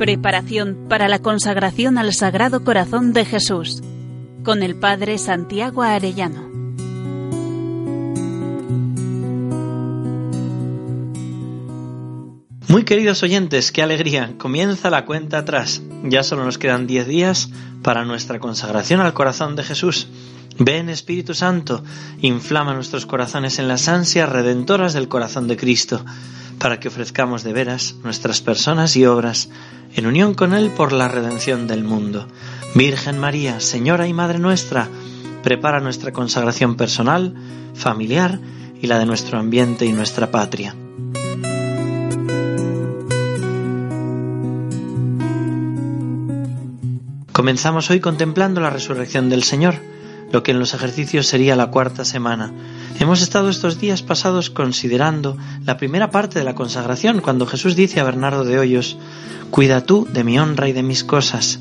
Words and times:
Preparación 0.00 0.86
para 0.88 1.08
la 1.08 1.18
consagración 1.18 1.98
al 1.98 2.14
Sagrado 2.14 2.64
Corazón 2.64 3.12
de 3.12 3.26
Jesús 3.26 3.82
con 4.42 4.62
el 4.62 4.74
Padre 4.74 5.18
Santiago 5.18 5.82
Arellano. 5.82 6.48
Muy 12.66 12.84
queridos 12.84 13.22
oyentes, 13.22 13.72
qué 13.72 13.82
alegría. 13.82 14.32
Comienza 14.38 14.88
la 14.88 15.04
cuenta 15.04 15.36
atrás. 15.36 15.82
Ya 16.04 16.22
solo 16.22 16.46
nos 16.46 16.56
quedan 16.56 16.86
diez 16.86 17.06
días 17.06 17.50
para 17.82 18.06
nuestra 18.06 18.38
consagración 18.40 19.02
al 19.02 19.12
corazón 19.12 19.54
de 19.54 19.64
Jesús. 19.64 20.08
Ven 20.58 20.88
Espíritu 20.88 21.34
Santo, 21.34 21.84
inflama 22.22 22.72
nuestros 22.72 23.04
corazones 23.04 23.58
en 23.58 23.68
las 23.68 23.86
ansias 23.86 24.30
redentoras 24.30 24.94
del 24.94 25.08
corazón 25.08 25.46
de 25.46 25.58
Cristo, 25.58 26.04
para 26.60 26.78
que 26.78 26.88
ofrezcamos 26.88 27.42
de 27.42 27.54
veras 27.54 27.96
nuestras 28.04 28.42
personas 28.42 28.94
y 28.94 29.06
obras 29.06 29.48
en 29.94 30.06
unión 30.06 30.34
con 30.34 30.52
Él 30.52 30.70
por 30.70 30.92
la 30.92 31.08
redención 31.08 31.66
del 31.66 31.82
mundo. 31.82 32.28
Virgen 32.74 33.18
María, 33.18 33.60
Señora 33.60 34.06
y 34.06 34.12
Madre 34.12 34.38
nuestra, 34.38 34.88
prepara 35.42 35.80
nuestra 35.80 36.12
consagración 36.12 36.76
personal, 36.76 37.34
familiar 37.74 38.38
y 38.80 38.86
la 38.86 38.98
de 38.98 39.06
nuestro 39.06 39.38
ambiente 39.38 39.86
y 39.86 39.92
nuestra 39.92 40.30
patria. 40.30 40.76
Comenzamos 47.32 47.88
hoy 47.88 48.00
contemplando 48.00 48.60
la 48.60 48.68
resurrección 48.68 49.30
del 49.30 49.44
Señor, 49.44 49.76
lo 50.32 50.42
que 50.42 50.52
en 50.52 50.58
los 50.58 50.74
ejercicios 50.74 51.26
sería 51.26 51.56
la 51.56 51.70
cuarta 51.70 52.04
semana. 52.04 52.52
Hemos 52.98 53.22
estado 53.22 53.48
estos 53.48 53.80
días 53.80 54.02
pasados 54.02 54.50
considerando 54.50 55.36
la 55.64 55.76
primera 55.76 56.10
parte 56.10 56.38
de 56.38 56.44
la 56.44 56.54
consagración, 56.54 57.20
cuando 57.20 57.46
Jesús 57.46 57.76
dice 57.76 58.00
a 58.00 58.04
Bernardo 58.04 58.44
de 58.44 58.58
Hoyos, 58.58 58.96
Cuida 59.50 59.80
tú 59.80 60.06
de 60.12 60.22
mi 60.22 60.38
honra 60.38 60.68
y 60.68 60.72
de 60.72 60.84
mis 60.84 61.02
cosas. 61.02 61.58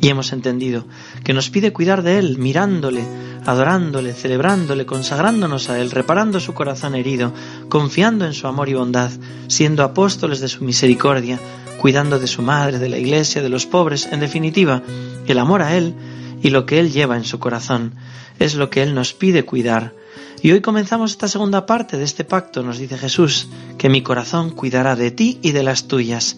Y 0.00 0.08
hemos 0.08 0.32
entendido 0.32 0.86
que 1.24 1.34
nos 1.34 1.50
pide 1.50 1.72
cuidar 1.72 2.02
de 2.02 2.18
Él, 2.18 2.38
mirándole, 2.38 3.04
adorándole, 3.46 4.12
celebrándole, 4.12 4.86
consagrándonos 4.86 5.70
a 5.70 5.80
Él, 5.80 5.90
reparando 5.90 6.40
su 6.40 6.54
corazón 6.54 6.94
herido, 6.94 7.32
confiando 7.68 8.24
en 8.24 8.32
su 8.32 8.46
amor 8.46 8.68
y 8.68 8.74
bondad, 8.74 9.10
siendo 9.48 9.84
apóstoles 9.84 10.40
de 10.40 10.48
su 10.48 10.64
misericordia, 10.64 11.38
cuidando 11.80 12.18
de 12.18 12.26
su 12.26 12.42
madre, 12.42 12.78
de 12.78 12.88
la 12.88 12.98
iglesia, 12.98 13.42
de 13.42 13.48
los 13.48 13.66
pobres, 13.66 14.08
en 14.10 14.20
definitiva, 14.20 14.82
el 15.26 15.38
amor 15.38 15.62
a 15.62 15.76
Él 15.76 15.94
y 16.42 16.50
lo 16.50 16.66
que 16.66 16.78
Él 16.80 16.92
lleva 16.92 17.16
en 17.16 17.24
su 17.24 17.38
corazón 17.38 17.94
es 18.38 18.54
lo 18.54 18.70
que 18.70 18.82
Él 18.82 18.94
nos 18.94 19.12
pide 19.12 19.44
cuidar. 19.44 19.94
Y 20.40 20.52
hoy 20.52 20.60
comenzamos 20.60 21.10
esta 21.10 21.26
segunda 21.26 21.66
parte 21.66 21.96
de 21.96 22.04
este 22.04 22.22
pacto, 22.22 22.62
nos 22.62 22.78
dice 22.78 22.96
Jesús, 22.96 23.48
que 23.76 23.88
mi 23.88 24.02
corazón 24.02 24.50
cuidará 24.50 24.94
de 24.94 25.10
ti 25.10 25.38
y 25.42 25.50
de 25.50 25.64
las 25.64 25.88
tuyas. 25.88 26.36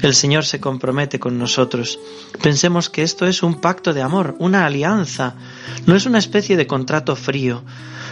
El 0.00 0.14
Señor 0.14 0.46
se 0.46 0.58
compromete 0.58 1.20
con 1.20 1.38
nosotros. 1.38 1.98
Pensemos 2.42 2.88
que 2.88 3.02
esto 3.02 3.26
es 3.26 3.42
un 3.42 3.60
pacto 3.60 3.92
de 3.92 4.00
amor, 4.00 4.36
una 4.38 4.64
alianza, 4.64 5.34
no 5.86 5.94
es 5.94 6.06
una 6.06 6.18
especie 6.18 6.56
de 6.56 6.66
contrato 6.66 7.14
frío. 7.14 7.62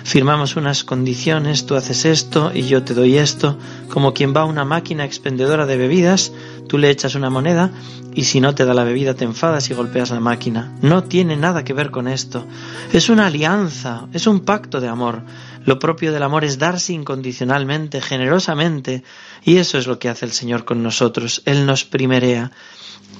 Firmamos 0.04 0.56
unas 0.56 0.84
condiciones, 0.84 1.66
tú 1.66 1.76
haces 1.76 2.04
esto 2.04 2.50
y 2.54 2.62
yo 2.62 2.82
te 2.82 2.94
doy 2.94 3.18
esto, 3.18 3.58
como 3.88 4.14
quien 4.14 4.34
va 4.34 4.42
a 4.42 4.46
una 4.46 4.64
máquina 4.64 5.04
expendedora 5.04 5.66
de 5.66 5.76
bebidas, 5.76 6.32
tú 6.68 6.78
le 6.78 6.90
echas 6.90 7.14
una 7.14 7.30
moneda 7.30 7.70
y 8.14 8.24
si 8.24 8.40
no 8.40 8.54
te 8.54 8.64
da 8.64 8.74
la 8.74 8.84
bebida 8.84 9.14
te 9.14 9.24
enfadas 9.24 9.70
y 9.70 9.74
golpeas 9.74 10.10
la 10.10 10.20
máquina. 10.20 10.72
No 10.82 11.04
tiene 11.04 11.36
nada 11.36 11.64
que 11.64 11.72
ver 11.72 11.90
con 11.90 12.08
esto. 12.08 12.44
Es 12.92 13.08
una 13.08 13.26
alianza, 13.26 14.06
es 14.12 14.26
un 14.26 14.40
pacto 14.40 14.80
de 14.80 14.88
amor. 14.88 15.22
Lo 15.64 15.78
propio 15.78 16.12
del 16.12 16.22
amor 16.22 16.44
es 16.44 16.58
darse 16.58 16.92
incondicionalmente, 16.92 18.00
generosamente, 18.00 19.04
y 19.42 19.58
eso 19.58 19.78
es 19.78 19.86
lo 19.86 19.98
que 19.98 20.08
hace 20.08 20.24
el 20.24 20.32
Señor 20.32 20.64
con 20.64 20.82
nosotros. 20.82 21.42
Él 21.44 21.66
nos 21.66 21.84
primerea, 21.84 22.50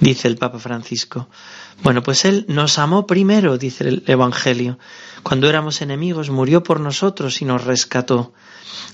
dice 0.01 0.29
el 0.29 0.37
Papa 0.37 0.59
Francisco. 0.59 1.29
Bueno, 1.83 2.03
pues 2.03 2.25
Él 2.25 2.45
nos 2.49 2.79
amó 2.79 3.07
primero, 3.07 3.59
dice 3.59 3.89
el 3.89 4.05
Evangelio. 4.07 4.79
Cuando 5.23 5.49
éramos 5.49 5.83
enemigos, 5.83 6.31
murió 6.31 6.63
por 6.63 6.81
nosotros 6.81 7.41
y 7.41 7.45
nos 7.45 7.65
rescató. 7.65 8.33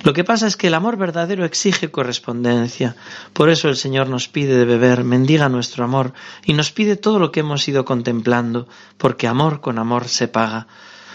Lo 0.02 0.12
que 0.12 0.24
pasa 0.24 0.46
es 0.46 0.56
que 0.56 0.68
el 0.68 0.74
amor 0.74 0.96
verdadero 0.96 1.44
exige 1.44 1.90
correspondencia. 1.90 2.96
Por 3.32 3.50
eso 3.50 3.68
el 3.68 3.76
Señor 3.76 4.08
nos 4.08 4.28
pide 4.28 4.56
de 4.56 4.64
beber, 4.64 5.04
mendiga 5.04 5.48
nuestro 5.48 5.84
amor 5.84 6.12
y 6.44 6.52
nos 6.52 6.70
pide 6.72 6.96
todo 6.96 7.18
lo 7.18 7.32
que 7.32 7.40
hemos 7.40 7.66
ido 7.68 7.84
contemplando, 7.84 8.68
porque 8.98 9.26
amor 9.26 9.60
con 9.60 9.78
amor 9.78 10.08
se 10.08 10.28
paga. 10.28 10.66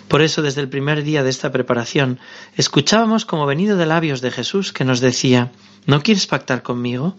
Por 0.07 0.21
eso 0.21 0.41
desde 0.41 0.61
el 0.61 0.69
primer 0.69 1.03
día 1.03 1.23
de 1.23 1.29
esta 1.29 1.51
preparación 1.51 2.19
escuchábamos 2.55 3.25
como 3.25 3.45
venido 3.45 3.77
de 3.77 3.85
labios 3.85 4.21
de 4.21 4.31
Jesús 4.31 4.73
que 4.73 4.85
nos 4.85 4.99
decía 4.99 5.51
¿No 5.87 6.03
quieres 6.03 6.27
pactar 6.27 6.61
conmigo? 6.61 7.15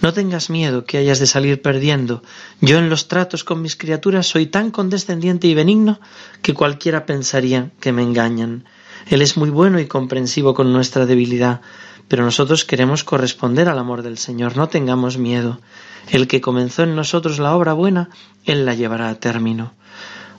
No 0.00 0.12
tengas 0.12 0.48
miedo 0.48 0.84
que 0.84 0.98
hayas 0.98 1.18
de 1.18 1.26
salir 1.26 1.60
perdiendo. 1.60 2.22
Yo 2.60 2.78
en 2.78 2.88
los 2.88 3.08
tratos 3.08 3.42
con 3.42 3.60
mis 3.60 3.74
criaturas 3.74 4.26
soy 4.26 4.46
tan 4.46 4.70
condescendiente 4.70 5.48
y 5.48 5.54
benigno 5.54 5.98
que 6.40 6.54
cualquiera 6.54 7.06
pensaría 7.06 7.72
que 7.80 7.92
me 7.92 8.02
engañan. 8.02 8.66
Él 9.08 9.20
es 9.20 9.36
muy 9.36 9.50
bueno 9.50 9.80
y 9.80 9.86
comprensivo 9.86 10.54
con 10.54 10.72
nuestra 10.72 11.06
debilidad, 11.06 11.60
pero 12.06 12.24
nosotros 12.24 12.64
queremos 12.64 13.02
corresponder 13.02 13.68
al 13.68 13.78
amor 13.80 14.02
del 14.02 14.18
Señor. 14.18 14.56
No 14.56 14.68
tengamos 14.68 15.18
miedo. 15.18 15.60
El 16.08 16.28
que 16.28 16.40
comenzó 16.40 16.84
en 16.84 16.94
nosotros 16.94 17.40
la 17.40 17.56
obra 17.56 17.72
buena, 17.72 18.10
Él 18.44 18.64
la 18.64 18.74
llevará 18.74 19.08
a 19.08 19.16
término. 19.16 19.72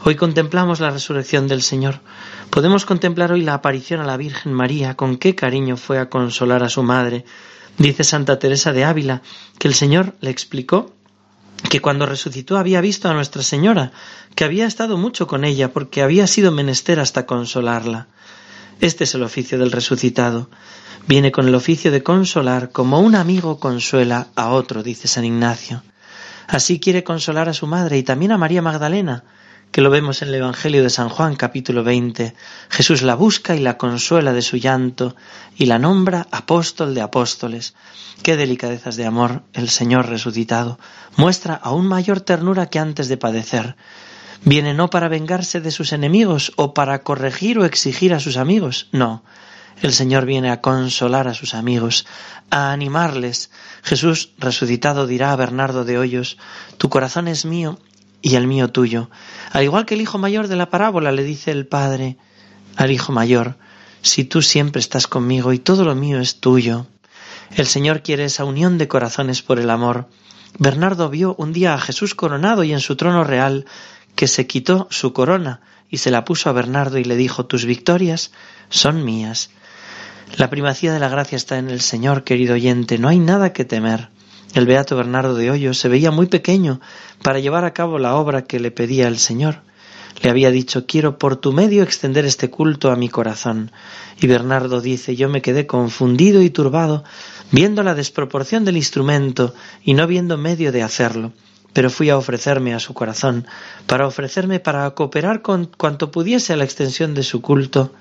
Hoy 0.04 0.16
contemplamos 0.16 0.80
la 0.80 0.92
resurrección 0.92 1.48
del 1.48 1.62
Señor. 1.62 2.02
Podemos 2.50 2.86
contemplar 2.86 3.32
hoy 3.32 3.42
la 3.42 3.56
aparición 3.56 4.02
a 4.02 4.06
la 4.06 4.18
Virgen 4.18 4.54
María, 4.54 4.96
con 4.96 5.18
qué 5.18 5.36
cariño 5.36 5.78
fue 5.78 6.00
a 6.00 6.10
consolar 6.10 6.64
a 6.64 6.70
su 6.70 6.84
madre. 6.84 7.26
Dice 7.78 8.04
Santa 8.04 8.38
Teresa 8.38 8.72
de 8.72 8.86
Ávila 8.86 9.22
que 9.58 9.68
el 9.68 9.74
Señor 9.74 10.16
le 10.22 10.30
explicó 10.30 10.94
que 11.70 11.82
cuando 11.82 12.06
resucitó 12.06 12.58
había 12.58 12.82
visto 12.82 13.10
a 13.10 13.14
Nuestra 13.14 13.42
Señora, 13.42 13.92
que 14.36 14.44
había 14.44 14.68
estado 14.68 14.98
mucho 14.98 15.28
con 15.28 15.44
ella 15.44 15.72
porque 15.74 16.04
había 16.04 16.28
sido 16.28 16.52
menester 16.52 17.00
hasta 17.00 17.26
consolarla. 17.26 18.08
Este 18.82 19.06
es 19.06 19.16
el 19.16 19.24
oficio 19.24 19.58
del 19.58 19.72
resucitado. 19.72 20.50
Viene 21.08 21.32
con 21.32 21.48
el 21.48 21.56
oficio 21.56 21.92
de 21.92 22.04
consolar 22.04 22.72
como 22.72 23.00
un 23.00 23.16
amigo 23.16 23.60
consuela 23.60 24.28
a 24.36 24.50
otro, 24.50 24.84
dice 24.84 25.08
San 25.08 25.26
Ignacio. 25.26 25.84
Así 26.48 26.80
quiere 26.80 27.04
consolar 27.04 27.50
a 27.50 27.54
su 27.54 27.68
madre 27.68 27.98
y 27.98 28.04
también 28.04 28.32
a 28.32 28.38
María 28.38 28.62
Magdalena, 28.62 29.24
que 29.76 29.82
lo 29.82 29.90
vemos 29.90 30.22
en 30.22 30.30
el 30.30 30.36
Evangelio 30.36 30.84
de 30.84 30.90
San 30.90 31.10
Juan 31.10 31.36
capítulo 31.36 31.84
20. 31.84 32.34
Jesús 32.70 33.02
la 33.02 33.14
busca 33.14 33.58
y 33.58 33.60
la 33.60 33.78
consuela 33.78 34.32
de 34.32 34.42
su 34.42 34.56
llanto 34.56 35.18
y 35.58 35.66
la 35.66 35.80
nombra 35.80 36.28
apóstol 36.32 36.96
de 36.96 37.02
apóstoles. 37.02 37.76
Qué 38.24 38.38
delicadezas 38.38 38.96
de 38.96 39.06
amor 39.06 39.44
el 39.52 39.68
Señor 39.68 40.08
resucitado. 40.08 40.80
Muestra 41.18 41.56
aún 41.56 41.88
mayor 41.88 42.22
ternura 42.22 42.68
que 42.68 42.80
antes 42.80 43.10
de 43.10 43.18
padecer. 43.18 43.76
Viene 44.46 44.74
no 44.74 44.90
para 44.90 45.10
vengarse 45.10 45.60
de 45.60 45.72
sus 45.72 45.92
enemigos 45.92 46.54
o 46.56 46.74
para 46.74 47.04
corregir 47.04 47.60
o 47.60 47.66
exigir 47.66 48.14
a 48.14 48.22
sus 48.22 48.38
amigos, 48.38 48.88
no. 48.94 49.26
El 49.82 49.92
Señor 49.92 50.26
viene 50.26 50.52
a 50.52 50.62
consolar 50.62 51.28
a 51.28 51.34
sus 51.34 51.54
amigos, 51.54 52.08
a 52.50 52.72
animarles. 52.72 53.52
Jesús 53.84 54.32
resucitado 54.38 55.06
dirá 55.06 55.34
a 55.34 55.36
Bernardo 55.36 55.84
de 55.84 55.98
Hoyos, 55.98 56.38
Tu 56.78 56.88
corazón 56.88 57.28
es 57.28 57.44
mío 57.44 57.78
y 58.26 58.38
el 58.38 58.48
mío 58.48 58.70
tuyo. 58.72 59.12
Al 59.52 59.64
igual 59.64 59.86
que 59.86 59.94
el 59.94 60.02
hijo 60.02 60.18
mayor 60.18 60.48
de 60.48 60.56
la 60.56 60.72
parábola 60.72 61.12
le 61.12 61.24
dice 61.24 61.52
el 61.52 61.68
padre 61.68 62.18
al 62.76 62.90
hijo 62.90 63.14
mayor, 63.14 63.56
si 64.02 64.24
tú 64.24 64.42
siempre 64.42 64.80
estás 64.80 65.06
conmigo 65.06 65.54
y 65.54 65.60
todo 65.60 65.86
lo 65.86 65.94
mío 65.94 66.20
es 66.20 66.40
tuyo. 66.40 66.88
El 67.56 67.68
Señor 67.68 68.02
quiere 68.02 68.26
esa 68.26 68.44
unión 68.44 68.80
de 68.80 68.88
corazones 68.88 69.44
por 69.44 69.60
el 69.60 69.70
amor. 69.70 70.10
Bernardo 70.58 71.08
vio 71.12 71.36
un 71.38 71.54
día 71.54 71.76
a 71.76 71.80
Jesús 71.80 72.16
coronado 72.16 72.64
y 72.64 72.74
en 72.74 72.80
su 72.80 72.96
trono 72.96 73.24
real, 73.24 73.66
que 74.16 74.28
se 74.28 74.48
quitó 74.48 74.88
su 74.90 75.14
corona 75.14 75.62
y 75.92 75.98
se 75.98 76.10
la 76.10 76.26
puso 76.26 76.50
a 76.50 76.54
Bernardo 76.54 76.98
y 76.98 77.04
le 77.04 77.16
dijo, 77.16 77.46
tus 77.46 77.66
victorias 77.66 78.32
son 78.70 79.06
mías. 79.06 79.52
La 80.36 80.50
primacía 80.50 80.92
de 80.92 81.00
la 81.00 81.10
gracia 81.10 81.36
está 81.36 81.60
en 81.60 81.70
el 81.70 81.80
Señor, 81.80 82.24
querido 82.24 82.56
oyente, 82.56 82.98
no 82.98 83.08
hay 83.08 83.20
nada 83.20 83.54
que 83.54 83.66
temer. 83.66 84.10
El 84.56 84.68
beato 84.68 84.96
Bernardo 84.96 85.36
de 85.36 85.52
Hoyos 85.52 85.78
se 85.78 85.90
veía 85.90 86.12
muy 86.12 86.28
pequeño 86.28 86.80
para 87.22 87.40
llevar 87.40 87.66
a 87.66 87.74
cabo 87.74 88.00
la 88.00 88.16
obra 88.16 88.46
que 88.46 88.62
le 88.62 88.72
pedía 88.72 89.10
el 89.10 89.18
Señor. 89.18 89.58
Le 90.22 90.30
había 90.30 90.50
dicho 90.50 90.86
quiero 90.86 91.20
por 91.20 91.36
tu 91.36 91.52
medio 91.52 91.84
extender 91.84 92.24
este 92.24 92.50
culto 92.50 92.90
a 92.90 92.96
mi 92.96 93.10
corazón. 93.10 93.74
Y 94.18 94.28
Bernardo 94.28 94.80
dice 94.80 95.18
yo 95.18 95.28
me 95.28 95.42
quedé 95.42 95.68
confundido 95.68 96.42
y 96.42 96.50
turbado 96.50 97.04
viendo 97.52 97.84
la 97.84 97.96
desproporción 97.96 98.64
del 98.64 98.78
instrumento 98.78 99.54
y 99.84 99.94
no 99.94 100.08
viendo 100.08 100.38
medio 100.38 100.72
de 100.72 100.84
hacerlo, 100.84 101.34
pero 101.74 101.90
fui 101.90 102.10
a 102.10 102.18
ofrecerme 102.18 102.74
a 102.74 102.80
su 102.80 102.94
corazón, 102.94 103.46
para 103.88 104.08
ofrecerme 104.08 104.62
para 104.62 104.90
cooperar 104.92 105.42
con 105.42 105.66
cuanto 105.66 106.12
pudiese 106.12 106.54
a 106.54 106.56
la 106.56 106.64
extensión 106.64 107.14
de 107.14 107.24
su 107.24 107.42
culto. 107.42 107.92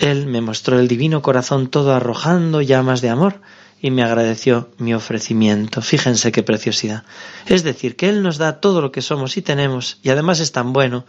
Él 0.00 0.26
me 0.26 0.40
mostró 0.40 0.80
el 0.80 0.88
divino 0.88 1.22
corazón 1.22 1.68
todo 1.68 1.94
arrojando 1.94 2.62
llamas 2.62 3.00
de 3.00 3.10
amor 3.10 3.40
y 3.80 3.90
me 3.90 4.02
agradeció 4.02 4.70
mi 4.78 4.94
ofrecimiento. 4.94 5.82
Fíjense 5.82 6.32
qué 6.32 6.42
preciosidad. 6.42 7.04
Es 7.46 7.62
decir, 7.62 7.96
que 7.96 8.08
Él 8.08 8.22
nos 8.22 8.38
da 8.38 8.60
todo 8.60 8.80
lo 8.80 8.92
que 8.92 9.02
somos 9.02 9.36
y 9.36 9.42
tenemos, 9.42 9.98
y 10.02 10.10
además 10.10 10.40
es 10.40 10.52
tan 10.52 10.72
bueno 10.72 11.04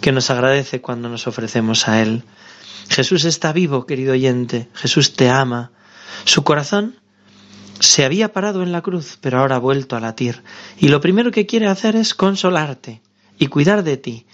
que 0.00 0.12
nos 0.12 0.30
agradece 0.30 0.80
cuando 0.80 1.08
nos 1.08 1.26
ofrecemos 1.26 1.88
a 1.88 2.02
Él. 2.02 2.24
Jesús 2.88 3.24
está 3.24 3.52
vivo, 3.52 3.86
querido 3.86 4.12
oyente. 4.12 4.68
Jesús 4.74 5.14
te 5.14 5.28
ama. 5.28 5.70
Su 6.24 6.42
corazón 6.44 6.96
se 7.78 8.04
había 8.04 8.32
parado 8.32 8.62
en 8.62 8.72
la 8.72 8.82
cruz, 8.82 9.18
pero 9.20 9.38
ahora 9.38 9.56
ha 9.56 9.60
vuelto 9.60 9.96
a 9.96 10.00
latir. 10.00 10.42
Y 10.78 10.88
lo 10.88 11.00
primero 11.00 11.30
que 11.30 11.46
quiere 11.46 11.66
hacer 11.66 11.96
es 11.96 12.14
consolarte 12.14 13.00
y 13.38 13.46
cuidar 13.46 13.82
de 13.84 13.96
ti. 13.96 14.26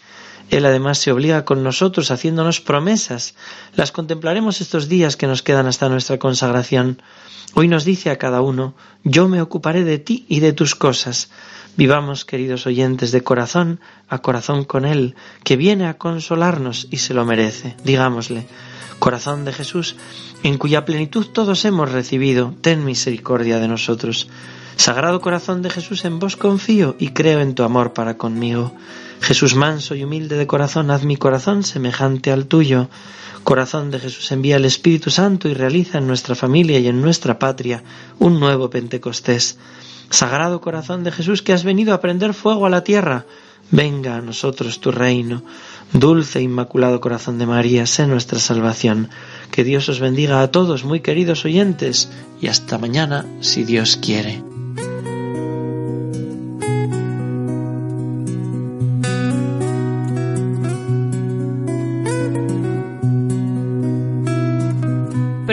Él 0.50 0.64
además 0.64 0.98
se 0.98 1.12
obliga 1.12 1.44
con 1.44 1.62
nosotros 1.62 2.10
haciéndonos 2.10 2.60
promesas. 2.60 3.34
Las 3.75 3.93
contemplaremos 3.93 4.60
estos 4.60 4.88
días 4.88 5.16
que 5.16 5.26
nos 5.26 5.43
quedan 5.43 5.66
hasta 5.66 5.88
nuestra 5.88 6.19
consagración. 6.19 7.02
Hoy 7.54 7.69
nos 7.69 7.84
dice 7.84 8.10
a 8.10 8.19
cada 8.19 8.43
uno, 8.43 8.75
yo 9.02 9.28
me 9.28 9.40
ocuparé 9.40 9.84
de 9.84 9.98
ti 9.98 10.25
y 10.28 10.40
de 10.40 10.52
tus 10.52 10.75
cosas. 10.75 11.31
Vivamos, 11.76 12.25
queridos 12.25 12.66
oyentes, 12.66 13.12
de 13.12 13.22
corazón 13.22 13.81
a 14.08 14.19
corazón 14.19 14.64
con 14.64 14.84
Él, 14.84 15.14
que 15.44 15.56
viene 15.56 15.87
a 15.87 15.98
consolarnos 15.98 16.88
y 16.90 16.98
se 16.98 17.12
lo 17.12 17.25
merece. 17.25 17.76
Digámosle, 17.84 18.46
corazón 18.98 19.44
de 19.44 19.52
Jesús, 19.52 19.96
en 20.43 20.58
cuya 20.58 20.84
plenitud 20.84 21.26
todos 21.26 21.64
hemos 21.64 21.93
recibido, 21.93 22.54
ten 22.60 22.84
misericordia 22.84 23.58
de 23.58 23.69
nosotros. 23.69 24.28
Sagrado 24.76 25.20
corazón 25.20 25.62
de 25.62 25.70
Jesús, 25.70 26.04
en 26.04 26.19
vos 26.19 26.37
confío 26.37 26.96
y 26.98 27.08
creo 27.08 27.40
en 27.40 27.54
tu 27.54 27.62
amor 27.62 27.93
para 27.93 28.16
conmigo. 28.16 28.75
Jesús 29.20 29.54
manso 29.54 29.94
y 29.94 30.04
humilde 30.04 30.36
de 30.36 30.46
corazón, 30.46 30.90
haz 30.90 31.04
mi 31.04 31.16
corazón 31.16 31.62
semejante 31.62 32.30
al 32.30 32.46
tuyo. 32.46 32.88
Corazón 33.44 33.90
de 33.90 34.00
Jesús, 34.00 34.30
envía 34.32 34.56
el 34.56 34.64
Espíritu 34.64 35.10
Santo 35.10 35.48
y 35.48 35.54
realiza 35.54 35.98
en 35.98 36.06
nuestra 36.06 36.34
familia 36.34 36.78
y 36.78 36.88
en 36.88 37.00
nuestra 37.00 37.38
patria 37.38 37.82
un 38.18 38.40
nuevo 38.40 38.70
Pentecostés. 38.70 39.58
Sagrado 40.10 40.60
corazón 40.60 41.04
de 41.04 41.12
Jesús 41.12 41.42
que 41.42 41.52
has 41.52 41.64
venido 41.64 41.94
a 41.94 42.00
prender 42.00 42.34
fuego 42.34 42.66
a 42.66 42.70
la 42.70 42.84
tierra, 42.84 43.26
venga 43.70 44.16
a 44.16 44.20
nosotros 44.20 44.80
tu 44.80 44.92
reino. 44.92 45.42
Dulce 45.92 46.40
e 46.40 46.42
inmaculado 46.42 47.00
corazón 47.00 47.38
de 47.38 47.46
María, 47.46 47.86
sé 47.86 48.06
nuestra 48.06 48.38
salvación. 48.38 49.10
Que 49.50 49.64
Dios 49.64 49.88
os 49.88 50.00
bendiga 50.00 50.42
a 50.42 50.50
todos, 50.50 50.84
muy 50.84 51.00
queridos 51.00 51.44
oyentes, 51.44 52.10
y 52.40 52.48
hasta 52.48 52.78
mañana, 52.78 53.24
si 53.40 53.64
Dios 53.64 53.96
quiere. 53.96 54.56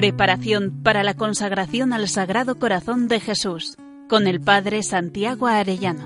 Preparación 0.04 0.84
para 0.84 1.02
la 1.02 1.14
consagración 1.14 1.94
al 1.94 2.10
Sagrado 2.10 2.56
Corazón 2.56 3.08
de 3.08 3.22
Jesús 3.22 3.78
con 4.10 4.28
el 4.28 4.42
Padre 4.42 4.84
Santiago 4.84 5.48
Arellano. 5.48 6.06